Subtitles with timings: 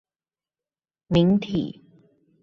[1.13, 1.83] 明體